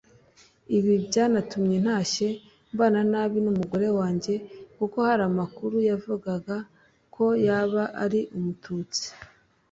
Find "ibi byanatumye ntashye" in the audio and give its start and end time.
0.77-2.27